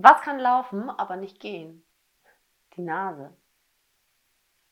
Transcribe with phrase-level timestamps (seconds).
[0.00, 1.84] Was kann laufen, aber nicht gehen?
[2.76, 3.36] Die Nase.